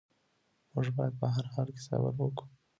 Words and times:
موږ 0.73 0.87
باید 0.97 1.13
په 1.21 1.27
هر 1.35 1.45
حال 1.53 1.67
کې 1.75 1.81
صبر 1.87 2.13
وکړو. 2.23 2.47